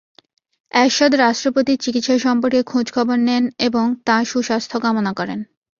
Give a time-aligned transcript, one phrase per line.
[0.71, 5.39] এরশাদ রাষ্ট্রপতির চিকিৎসা সম্পর্কে খোঁজখবর নেন এবং তাঁর সুস্বাস্থ্য কামনা করেন।